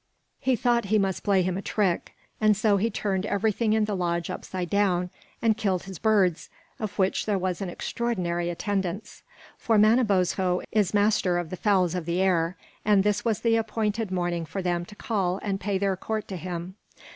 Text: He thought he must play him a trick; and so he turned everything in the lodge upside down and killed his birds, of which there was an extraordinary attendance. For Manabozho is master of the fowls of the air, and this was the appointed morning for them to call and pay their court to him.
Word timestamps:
He 0.39 0.55
thought 0.55 0.85
he 0.85 0.97
must 0.97 1.21
play 1.21 1.43
him 1.43 1.57
a 1.57 1.61
trick; 1.61 2.15
and 2.41 2.57
so 2.57 2.77
he 2.77 2.89
turned 2.89 3.23
everything 3.27 3.73
in 3.73 3.85
the 3.85 3.95
lodge 3.95 4.31
upside 4.31 4.67
down 4.71 5.11
and 5.43 5.55
killed 5.55 5.83
his 5.83 5.99
birds, 5.99 6.49
of 6.79 6.97
which 6.97 7.27
there 7.27 7.37
was 7.37 7.61
an 7.61 7.69
extraordinary 7.69 8.49
attendance. 8.49 9.21
For 9.59 9.77
Manabozho 9.77 10.63
is 10.71 10.95
master 10.95 11.37
of 11.37 11.51
the 11.51 11.55
fowls 11.55 11.93
of 11.93 12.07
the 12.07 12.19
air, 12.19 12.57
and 12.83 13.03
this 13.03 13.23
was 13.23 13.41
the 13.41 13.55
appointed 13.57 14.09
morning 14.09 14.43
for 14.47 14.63
them 14.63 14.85
to 14.85 14.95
call 14.95 15.39
and 15.43 15.59
pay 15.59 15.77
their 15.77 15.95
court 15.95 16.27
to 16.29 16.35
him. 16.35 16.77